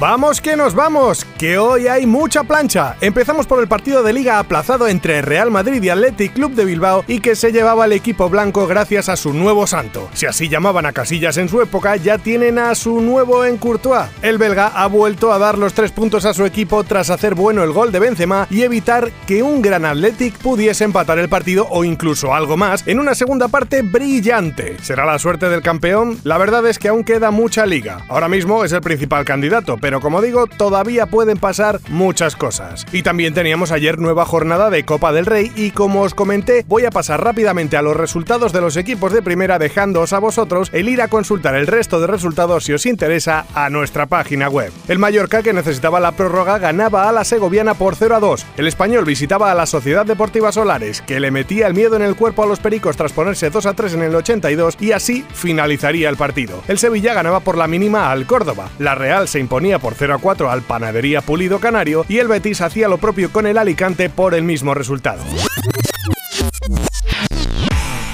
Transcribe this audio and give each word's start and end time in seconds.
Vamos 0.00 0.40
que 0.40 0.56
nos 0.56 0.74
vamos, 0.74 1.26
que 1.38 1.58
hoy 1.58 1.86
hay 1.86 2.06
mucha 2.06 2.42
plancha. 2.42 2.96
Empezamos 3.02 3.46
por 3.46 3.60
el 3.60 3.68
partido 3.68 4.02
de 4.02 4.14
liga 4.14 4.38
aplazado 4.38 4.88
entre 4.88 5.20
Real 5.20 5.50
Madrid 5.50 5.82
y 5.82 5.90
Athletic 5.90 6.32
Club 6.32 6.54
de 6.54 6.64
Bilbao 6.64 7.04
y 7.06 7.20
que 7.20 7.36
se 7.36 7.52
llevaba 7.52 7.84
el 7.84 7.92
equipo 7.92 8.30
blanco 8.30 8.66
gracias 8.66 9.10
a 9.10 9.16
su 9.16 9.34
nuevo 9.34 9.66
santo. 9.66 10.08
Si 10.14 10.24
así 10.24 10.48
llamaban 10.48 10.86
a 10.86 10.92
Casillas 10.92 11.36
en 11.36 11.50
su 11.50 11.60
época, 11.60 11.96
ya 11.96 12.16
tienen 12.16 12.58
a 12.58 12.74
su 12.74 13.02
nuevo 13.02 13.44
en 13.44 13.58
Courtois. 13.58 14.06
El 14.22 14.38
belga 14.38 14.68
ha 14.68 14.86
vuelto 14.86 15.34
a 15.34 15.38
dar 15.38 15.58
los 15.58 15.74
tres 15.74 15.92
puntos 15.92 16.24
a 16.24 16.32
su 16.32 16.46
equipo 16.46 16.82
tras 16.82 17.10
hacer 17.10 17.34
bueno 17.34 17.62
el 17.62 17.72
gol 17.72 17.92
de 17.92 17.98
Benzema 17.98 18.46
y 18.48 18.62
evitar 18.62 19.12
que 19.26 19.42
un 19.42 19.60
gran 19.60 19.84
Athletic 19.84 20.38
pudiese 20.38 20.84
empatar 20.84 21.18
el 21.18 21.28
partido 21.28 21.66
o 21.68 21.84
incluso 21.84 22.32
algo 22.32 22.56
más 22.56 22.88
en 22.88 23.00
una 23.00 23.14
segunda 23.14 23.48
parte 23.48 23.82
brillante. 23.82 24.78
¿Será 24.80 25.04
la 25.04 25.18
suerte 25.18 25.50
del 25.50 25.60
campeón? 25.60 26.18
La 26.24 26.38
verdad 26.38 26.66
es 26.66 26.78
que 26.78 26.88
aún 26.88 27.04
queda 27.04 27.30
mucha 27.30 27.66
liga. 27.66 28.06
Ahora 28.08 28.30
mismo 28.30 28.64
es 28.64 28.72
el 28.72 28.80
principal 28.80 29.26
candidato, 29.26 29.76
pero 29.76 29.89
pero 29.90 30.00
como 30.00 30.22
digo, 30.22 30.46
todavía 30.46 31.06
pueden 31.06 31.36
pasar 31.36 31.80
muchas 31.88 32.36
cosas. 32.36 32.86
Y 32.92 33.02
también 33.02 33.34
teníamos 33.34 33.72
ayer 33.72 33.98
nueva 33.98 34.24
jornada 34.24 34.70
de 34.70 34.84
Copa 34.84 35.12
del 35.12 35.26
Rey 35.26 35.50
y 35.56 35.72
como 35.72 36.02
os 36.02 36.14
comenté, 36.14 36.64
voy 36.68 36.84
a 36.84 36.92
pasar 36.92 37.24
rápidamente 37.24 37.76
a 37.76 37.82
los 37.82 37.96
resultados 37.96 38.52
de 38.52 38.60
los 38.60 38.76
equipos 38.76 39.12
de 39.12 39.20
primera 39.20 39.58
dejándoos 39.58 40.12
a 40.12 40.20
vosotros 40.20 40.70
el 40.72 40.88
ir 40.88 41.02
a 41.02 41.08
consultar 41.08 41.56
el 41.56 41.66
resto 41.66 42.00
de 42.00 42.06
resultados 42.06 42.62
si 42.62 42.72
os 42.72 42.86
interesa 42.86 43.46
a 43.52 43.68
nuestra 43.68 44.06
página 44.06 44.48
web. 44.48 44.72
El 44.86 45.00
Mallorca, 45.00 45.42
que 45.42 45.52
necesitaba 45.52 45.98
la 45.98 46.12
prórroga, 46.12 46.58
ganaba 46.58 47.08
a 47.08 47.12
la 47.12 47.24
Segoviana 47.24 47.74
por 47.74 47.96
0 47.96 48.14
a 48.14 48.20
2. 48.20 48.46
El 48.58 48.68
español 48.68 49.04
visitaba 49.04 49.50
a 49.50 49.56
la 49.56 49.66
Sociedad 49.66 50.06
Deportiva 50.06 50.52
Solares, 50.52 51.02
que 51.02 51.18
le 51.18 51.32
metía 51.32 51.66
el 51.66 51.74
miedo 51.74 51.96
en 51.96 52.02
el 52.02 52.14
cuerpo 52.14 52.44
a 52.44 52.46
los 52.46 52.60
pericos 52.60 52.96
tras 52.96 53.12
ponerse 53.12 53.50
2 53.50 53.66
a 53.66 53.74
3 53.74 53.94
en 53.94 54.02
el 54.02 54.14
82 54.14 54.76
y 54.78 54.92
así 54.92 55.24
finalizaría 55.34 56.08
el 56.08 56.16
partido. 56.16 56.62
El 56.68 56.78
Sevilla 56.78 57.12
ganaba 57.12 57.40
por 57.40 57.58
la 57.58 57.66
mínima 57.66 58.12
al 58.12 58.26
Córdoba. 58.26 58.68
La 58.78 58.94
Real 58.94 59.26
se 59.26 59.40
imponía 59.40 59.79
por 59.80 59.94
0 59.94 60.14
a 60.14 60.18
4 60.18 60.50
al 60.50 60.62
Panadería 60.62 61.20
Pulido 61.22 61.58
Canario 61.58 62.04
y 62.08 62.18
el 62.18 62.28
Betis 62.28 62.60
hacía 62.60 62.88
lo 62.88 62.98
propio 62.98 63.32
con 63.32 63.46
el 63.46 63.58
Alicante 63.58 64.08
por 64.08 64.34
el 64.34 64.44
mismo 64.44 64.74
resultado. 64.74 65.22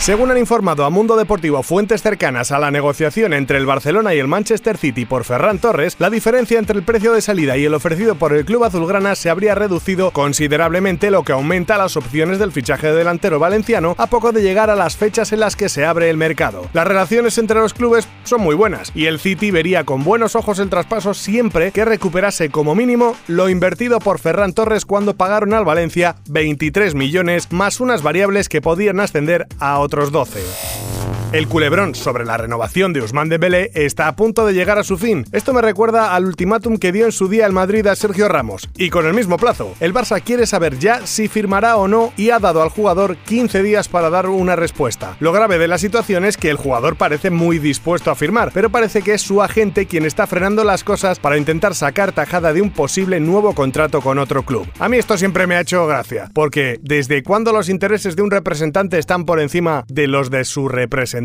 Según 0.00 0.30
han 0.30 0.38
informado 0.38 0.86
a 0.86 0.90
Mundo 0.90 1.14
Deportivo 1.14 1.62
fuentes 1.62 2.00
cercanas 2.00 2.52
a 2.52 2.58
la 2.58 2.70
negociación 2.70 3.34
entre 3.34 3.58
el 3.58 3.66
Barcelona 3.66 4.14
y 4.14 4.18
el 4.18 4.28
Manchester 4.28 4.78
City 4.78 5.04
por 5.04 5.24
Ferran 5.24 5.58
Torres, 5.58 5.96
la 5.98 6.08
diferencia 6.08 6.58
entre 6.58 6.78
el 6.78 6.84
precio 6.84 7.12
de 7.12 7.20
salida 7.20 7.58
y 7.58 7.66
el 7.66 7.74
ofrecido 7.74 8.14
por 8.14 8.32
el 8.32 8.46
club 8.46 8.64
azulgrana 8.64 9.14
se 9.14 9.28
habría 9.28 9.54
reducido 9.54 10.10
considerablemente, 10.10 11.10
lo 11.10 11.22
que 11.22 11.32
aumenta 11.32 11.76
las 11.76 11.98
opciones 11.98 12.38
del 12.38 12.50
fichaje 12.50 12.86
de 12.86 12.94
delantero 12.94 13.38
valenciano 13.38 13.94
a 13.98 14.06
poco 14.06 14.32
de 14.32 14.40
llegar 14.40 14.70
a 14.70 14.74
las 14.74 14.96
fechas 14.96 15.34
en 15.34 15.40
las 15.40 15.54
que 15.54 15.68
se 15.68 15.84
abre 15.84 16.08
el 16.08 16.16
mercado. 16.16 16.66
Las 16.72 16.88
relaciones 16.88 17.36
entre 17.36 17.60
los 17.60 17.74
clubes 17.74 18.08
son 18.24 18.40
muy 18.40 18.54
buenas 18.54 18.92
y 18.94 19.04
el 19.04 19.20
City 19.20 19.50
vería 19.50 19.84
con 19.84 20.02
buenos 20.02 20.34
ojos 20.34 20.60
el 20.60 20.70
traspaso 20.70 21.12
siempre 21.12 21.72
que 21.72 21.84
recuperase 21.84 22.48
como 22.48 22.74
mínimo 22.74 23.16
lo 23.28 23.50
invertido 23.50 23.98
por 23.98 24.18
Ferran 24.18 24.54
Torres 24.54 24.86
cuando 24.86 25.14
pagaron 25.14 25.52
al 25.52 25.66
Valencia 25.66 26.16
23 26.30 26.94
millones 26.94 27.52
más 27.52 27.80
unas 27.80 28.02
variables 28.02 28.48
que 28.48 28.62
podían 28.62 28.98
ascender 28.98 29.46
a 29.58 29.78
12. 29.90 31.19
El 31.32 31.46
culebrón 31.46 31.94
sobre 31.94 32.24
la 32.24 32.36
renovación 32.36 32.92
de 32.92 33.02
Usman 33.02 33.28
Dembélé 33.28 33.70
está 33.74 34.08
a 34.08 34.16
punto 34.16 34.44
de 34.44 34.52
llegar 34.52 34.78
a 34.78 34.82
su 34.82 34.98
fin. 34.98 35.24
Esto 35.30 35.52
me 35.52 35.62
recuerda 35.62 36.16
al 36.16 36.24
ultimátum 36.24 36.76
que 36.76 36.90
dio 36.90 37.04
en 37.04 37.12
su 37.12 37.28
día 37.28 37.46
el 37.46 37.52
Madrid 37.52 37.86
a 37.86 37.94
Sergio 37.94 38.28
Ramos. 38.28 38.68
Y 38.76 38.90
con 38.90 39.06
el 39.06 39.14
mismo 39.14 39.36
plazo, 39.36 39.72
el 39.78 39.94
Barça 39.94 40.20
quiere 40.24 40.44
saber 40.44 40.80
ya 40.80 41.06
si 41.06 41.28
firmará 41.28 41.76
o 41.76 41.86
no 41.86 42.12
y 42.16 42.30
ha 42.30 42.40
dado 42.40 42.62
al 42.62 42.70
jugador 42.70 43.16
15 43.16 43.62
días 43.62 43.86
para 43.86 44.10
dar 44.10 44.28
una 44.28 44.56
respuesta. 44.56 45.16
Lo 45.20 45.30
grave 45.30 45.58
de 45.58 45.68
la 45.68 45.78
situación 45.78 46.24
es 46.24 46.36
que 46.36 46.50
el 46.50 46.56
jugador 46.56 46.96
parece 46.96 47.30
muy 47.30 47.60
dispuesto 47.60 48.10
a 48.10 48.16
firmar, 48.16 48.50
pero 48.52 48.70
parece 48.70 49.02
que 49.02 49.14
es 49.14 49.22
su 49.22 49.40
agente 49.40 49.86
quien 49.86 50.06
está 50.06 50.26
frenando 50.26 50.64
las 50.64 50.82
cosas 50.82 51.20
para 51.20 51.38
intentar 51.38 51.76
sacar 51.76 52.10
tajada 52.10 52.52
de 52.52 52.60
un 52.60 52.72
posible 52.72 53.20
nuevo 53.20 53.54
contrato 53.54 54.00
con 54.00 54.18
otro 54.18 54.42
club. 54.42 54.66
A 54.80 54.88
mí 54.88 54.96
esto 54.96 55.16
siempre 55.16 55.46
me 55.46 55.54
ha 55.54 55.60
hecho 55.60 55.86
gracia, 55.86 56.28
porque 56.34 56.80
¿desde 56.82 57.22
cuándo 57.22 57.52
los 57.52 57.68
intereses 57.68 58.16
de 58.16 58.22
un 58.22 58.32
representante 58.32 58.98
están 58.98 59.24
por 59.24 59.38
encima 59.38 59.84
de 59.86 60.08
los 60.08 60.28
de 60.28 60.44
su 60.44 60.68
representante? 60.68 61.19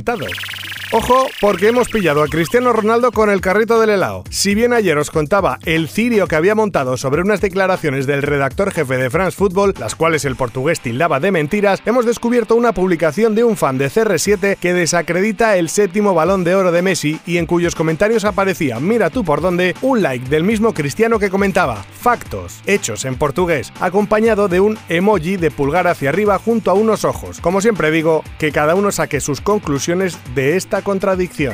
Ojo, 0.92 1.28
porque 1.42 1.68
hemos 1.68 1.90
pillado 1.90 2.22
a 2.22 2.28
Cristiano 2.28 2.72
Ronaldo 2.72 3.12
con 3.12 3.32
el 3.32 3.42
carrito 3.42 3.82
del 3.82 3.90
helado. 3.90 4.24
Si 4.30 4.54
bien 4.54 4.72
ayer 4.72 4.98
os 5.00 5.10
contaba 5.10 5.58
el 5.66 5.90
cirio 5.90 6.28
que 6.28 6.36
había 6.36 6.54
montado 6.54 6.96
sobre 6.96 7.22
unas 7.22 7.42
declaraciones 7.42 8.06
del 8.06 8.22
redactor 8.22 8.72
jefe 8.72 8.96
de 8.98 9.10
France 9.10 9.36
Football, 9.36 9.74
las 9.80 9.96
cuales 9.96 10.26
el 10.26 10.36
portugués 10.36 10.80
tildaba 10.80 11.20
de 11.20 11.32
mentiras, 11.32 11.82
hemos 11.86 12.06
descubierto 12.06 12.56
una 12.56 12.72
publicación 12.72 13.34
de 13.34 13.44
un 13.44 13.58
fan 13.58 13.80
de 13.80 13.90
CR7 13.90 14.58
que 14.58 14.74
desacredita 14.74 15.58
el 15.58 15.70
séptimo 15.70 16.14
balón 16.14 16.44
de 16.44 16.54
oro 16.54 16.72
de 16.72 16.84
Messi 16.84 17.20
y 17.26 17.38
en 17.38 17.48
cuyos 17.48 17.74
comentarios 17.74 18.24
aparecía, 18.24 18.80
mira 18.80 19.10
tú 19.10 19.24
por 19.24 19.42
dónde, 19.42 19.76
un 19.82 20.04
like 20.04 20.30
del 20.30 20.44
mismo 20.44 20.74
Cristiano 20.76 21.18
que 21.18 21.32
comentaba, 21.32 21.84
factos, 22.00 22.62
hechos 22.68 23.06
en 23.06 23.16
portugués, 23.16 23.74
acompañado 23.80 24.48
de 24.48 24.60
un 24.60 24.78
emoji 24.88 25.38
de 25.38 25.50
pulgar 25.50 25.88
hacia 25.88 26.10
arriba 26.10 26.38
junto 26.38 26.70
a 26.70 26.76
unos 26.76 27.06
ojos. 27.06 27.42
Como 27.42 27.60
siempre 27.60 27.90
digo, 27.90 28.24
que 28.38 28.52
cada 28.52 28.76
uno 28.76 28.92
saque 28.92 29.20
sus 29.20 29.42
conclusiones 29.42 29.85
de 29.86 30.56
esta 30.56 30.82
contradicción. 30.82 31.54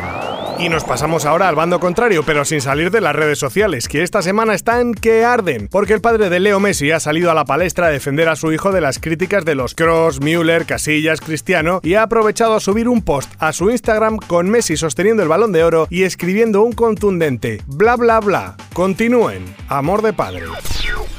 Y 0.57 0.69
nos 0.69 0.85
pasamos 0.85 1.25
ahora 1.25 1.49
al 1.49 1.55
bando 1.55 1.81
contrario, 1.81 2.23
pero 2.25 2.45
sin 2.45 2.61
salir 2.61 2.89
de 2.89 3.01
las 3.01 3.13
redes 3.13 3.39
sociales, 3.39 3.89
que 3.89 4.03
esta 4.03 4.21
semana 4.21 4.53
están 4.53 4.93
que 4.93 5.25
arden, 5.25 5.67
porque 5.69 5.91
el 5.93 5.99
padre 5.99 6.29
de 6.29 6.39
Leo 6.39 6.61
Messi 6.61 6.91
ha 6.91 7.01
salido 7.01 7.29
a 7.29 7.33
la 7.33 7.43
palestra 7.43 7.87
a 7.87 7.89
defender 7.89 8.29
a 8.29 8.37
su 8.37 8.53
hijo 8.53 8.71
de 8.71 8.79
las 8.79 8.99
críticas 8.99 9.43
de 9.43 9.55
los 9.55 9.75
Cross, 9.75 10.21
Müller, 10.21 10.65
Casillas, 10.65 11.19
Cristiano 11.19 11.81
y 11.83 11.95
ha 11.95 12.03
aprovechado 12.03 12.55
a 12.55 12.61
subir 12.61 12.87
un 12.87 13.01
post 13.01 13.33
a 13.37 13.51
su 13.51 13.69
Instagram 13.69 14.15
con 14.15 14.49
Messi 14.49 14.77
sosteniendo 14.77 15.23
el 15.23 15.29
balón 15.29 15.51
de 15.51 15.65
oro 15.65 15.87
y 15.89 16.03
escribiendo 16.03 16.61
un 16.61 16.71
contundente 16.71 17.61
bla 17.67 17.97
bla 17.97 18.21
bla. 18.21 18.55
Continúen, 18.71 19.43
amor 19.67 20.01
de 20.01 20.13
padre. 20.13 20.45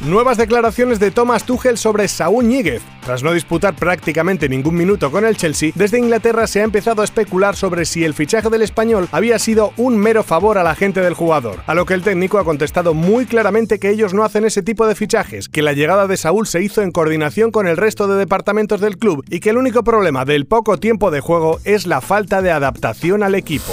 Nuevas 0.07 0.37
declaraciones 0.37 0.99
de 0.99 1.13
Thomas 1.13 1.45
Tuchel 1.45 1.79
sobre 1.79 2.09
Saúl 2.09 2.49
Ñíguez. 2.49 2.83
Tras 3.05 3.23
no 3.23 3.33
disputar 3.33 3.77
prácticamente 3.77 4.49
ningún 4.49 4.75
minuto 4.75 5.13
con 5.13 5.25
el 5.25 5.37
Chelsea, 5.37 5.71
desde 5.77 6.01
Inglaterra 6.01 6.49
se 6.49 6.61
ha 6.61 6.65
empezado 6.65 7.03
a 7.03 7.05
especular 7.05 7.55
sobre 7.55 7.85
si 7.85 8.05
el 8.05 8.13
fichaje 8.13 8.51
del 8.51 8.63
español 8.63 9.09
había 9.13 9.39
sido 9.39 9.73
un 9.77 9.97
mero 9.97 10.25
favor 10.25 10.59
a 10.59 10.65
la 10.65 10.75
gente 10.75 11.01
del 11.01 11.15
jugador, 11.15 11.61
a 11.69 11.75
lo 11.75 11.87
que 11.87 11.95
el 11.95 12.03
técnico 12.03 12.41
ha 12.41 12.45
contestado 12.45 12.95
muy 12.95 13.27
claramente 13.27 13.79
que 13.79 13.91
ellos 13.91 14.13
no 14.13 14.25
hacen 14.25 14.45
ese 14.45 14.65
tipo 14.65 14.89
de 14.89 14.97
fichajes, 14.97 15.49
que 15.49 15.63
la 15.63 15.73
llegada 15.73 16.09
de 16.09 16.17
Saúl 16.17 16.49
se 16.49 16.65
hizo 16.65 16.83
en 16.83 16.91
coordinación 16.91 17.53
con 17.53 17.69
el 17.69 17.77
resto 17.77 18.09
de 18.09 18.19
departamentos 18.19 18.81
del 18.81 18.99
club 18.99 19.25
y 19.31 19.39
que 19.39 19.51
el 19.51 19.57
único 19.57 19.85
problema 19.85 20.25
del 20.25 20.47
poco 20.47 20.79
tiempo 20.79 21.13
de 21.13 21.21
juego 21.21 21.61
es 21.63 21.87
la 21.87 22.01
falta 22.01 22.43
de 22.43 22.51
adaptación 22.51 23.23
al 23.23 23.37
equipo. 23.37 23.73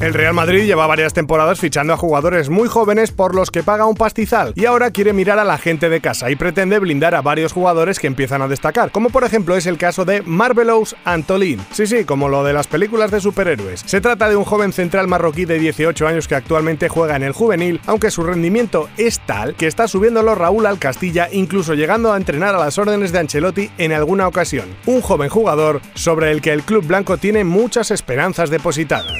El 0.00 0.14
Real 0.14 0.32
Madrid 0.32 0.64
lleva 0.64 0.86
varias 0.86 1.12
temporadas 1.12 1.58
fichando 1.58 1.92
a 1.92 1.96
jugadores 1.96 2.50
muy 2.50 2.68
jóvenes 2.68 3.10
por 3.10 3.34
los 3.34 3.50
que 3.50 3.64
paga 3.64 3.84
un 3.84 3.96
pastizal 3.96 4.52
y 4.54 4.64
ahora 4.64 4.92
quiere 4.92 5.12
mirar 5.12 5.40
a 5.40 5.44
la 5.44 5.58
gente 5.58 5.88
de 5.88 6.00
casa 6.00 6.30
y 6.30 6.36
pretende 6.36 6.78
blindar 6.78 7.16
a 7.16 7.20
varios 7.20 7.52
jugadores 7.52 7.98
que 7.98 8.06
empiezan 8.06 8.40
a 8.40 8.46
destacar, 8.46 8.92
como 8.92 9.10
por 9.10 9.24
ejemplo 9.24 9.56
es 9.56 9.66
el 9.66 9.76
caso 9.76 10.04
de 10.04 10.22
Marvelous 10.22 10.94
Antolin. 11.04 11.60
Sí, 11.72 11.88
sí, 11.88 12.04
como 12.04 12.28
lo 12.28 12.44
de 12.44 12.52
las 12.52 12.68
películas 12.68 13.10
de 13.10 13.20
superhéroes. 13.20 13.82
Se 13.86 14.00
trata 14.00 14.28
de 14.28 14.36
un 14.36 14.44
joven 14.44 14.72
central 14.72 15.08
marroquí 15.08 15.46
de 15.46 15.58
18 15.58 16.06
años 16.06 16.28
que 16.28 16.36
actualmente 16.36 16.88
juega 16.88 17.16
en 17.16 17.24
el 17.24 17.32
juvenil, 17.32 17.80
aunque 17.86 18.12
su 18.12 18.22
rendimiento 18.22 18.88
es 18.98 19.18
tal 19.18 19.56
que 19.56 19.66
está 19.66 19.88
subiéndolo 19.88 20.36
Raúl 20.36 20.66
al 20.66 20.78
Castilla, 20.78 21.28
incluso 21.32 21.74
llegando 21.74 22.12
a 22.12 22.16
entrenar 22.16 22.54
a 22.54 22.58
las 22.58 22.78
órdenes 22.78 23.10
de 23.10 23.18
Ancelotti 23.18 23.72
en 23.78 23.92
alguna 23.92 24.28
ocasión. 24.28 24.68
Un 24.86 25.00
joven 25.00 25.28
jugador 25.28 25.80
sobre 25.94 26.30
el 26.30 26.40
que 26.40 26.52
el 26.52 26.62
club 26.62 26.86
blanco 26.86 27.16
tiene 27.16 27.42
muchas 27.42 27.90
esperanzas 27.90 28.48
depositadas. 28.48 29.12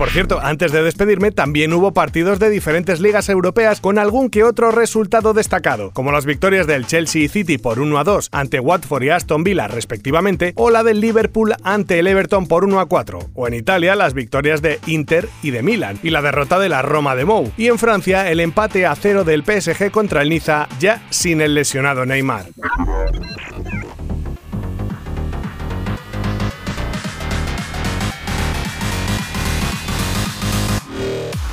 Por 0.00 0.08
cierto, 0.08 0.40
antes 0.42 0.72
de 0.72 0.82
despedirme, 0.82 1.30
también 1.30 1.74
hubo 1.74 1.92
partidos 1.92 2.38
de 2.38 2.48
diferentes 2.48 3.00
ligas 3.00 3.28
europeas 3.28 3.82
con 3.82 3.98
algún 3.98 4.30
que 4.30 4.44
otro 4.44 4.70
resultado 4.70 5.34
destacado, 5.34 5.90
como 5.90 6.10
las 6.10 6.24
victorias 6.24 6.66
del 6.66 6.86
Chelsea 6.86 7.20
y 7.20 7.28
City 7.28 7.58
por 7.58 7.78
1 7.78 7.98
a 7.98 8.04
2 8.04 8.30
ante 8.32 8.60
Watford 8.60 9.02
y 9.02 9.10
Aston 9.10 9.44
Villa 9.44 9.68
respectivamente, 9.68 10.54
o 10.56 10.70
la 10.70 10.84
del 10.84 11.02
Liverpool 11.02 11.54
ante 11.64 11.98
el 11.98 12.06
Everton 12.06 12.46
por 12.46 12.64
1 12.64 12.80
a 12.80 12.86
4, 12.86 13.18
o 13.34 13.46
en 13.46 13.52
Italia 13.52 13.94
las 13.94 14.14
victorias 14.14 14.62
de 14.62 14.80
Inter 14.86 15.28
y 15.42 15.50
de 15.50 15.62
Milan, 15.62 15.98
y 16.02 16.08
la 16.08 16.22
derrota 16.22 16.58
de 16.58 16.70
la 16.70 16.80
Roma 16.80 17.14
de 17.14 17.26
Mou, 17.26 17.52
y 17.58 17.66
en 17.66 17.76
Francia 17.76 18.30
el 18.30 18.40
empate 18.40 18.86
a 18.86 18.94
cero 18.94 19.24
del 19.24 19.44
PSG 19.44 19.90
contra 19.90 20.22
el 20.22 20.30
Niza 20.30 20.66
ya 20.78 21.02
sin 21.10 21.42
el 21.42 21.52
lesionado 21.52 22.06
Neymar. 22.06 22.46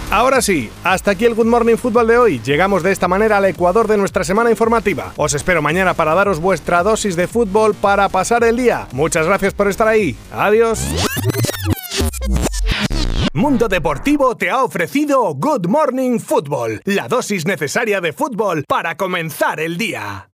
Ahora 0.09 0.41
sí, 0.41 0.69
hasta 0.85 1.11
aquí 1.11 1.25
el 1.25 1.35
Good 1.35 1.47
Morning 1.47 1.75
Fútbol 1.75 2.07
de 2.07 2.17
hoy. 2.17 2.39
Llegamos 2.39 2.81
de 2.81 2.93
esta 2.93 3.09
manera 3.09 3.37
al 3.37 3.45
ecuador 3.45 3.89
de 3.89 3.97
nuestra 3.97 4.23
semana 4.23 4.49
informativa. 4.49 5.11
Os 5.17 5.33
espero 5.33 5.61
mañana 5.61 5.95
para 5.95 6.15
daros 6.15 6.39
vuestra 6.39 6.81
dosis 6.81 7.17
de 7.17 7.27
fútbol 7.27 7.75
para 7.75 8.07
pasar 8.07 8.45
el 8.45 8.55
día. 8.55 8.87
Muchas 8.93 9.27
gracias 9.27 9.53
por 9.53 9.67
estar 9.67 9.85
ahí. 9.85 10.15
Adiós. 10.31 10.79
Mundo 13.33 13.67
Deportivo 13.67 14.37
te 14.37 14.49
ha 14.49 14.63
ofrecido 14.63 15.35
Good 15.35 15.67
Morning 15.67 16.19
Football, 16.19 16.81
la 16.85 17.09
dosis 17.09 17.45
necesaria 17.45 17.99
de 17.99 18.13
fútbol 18.13 18.63
para 18.65 18.95
comenzar 18.95 19.59
el 19.59 19.77
día. 19.77 20.25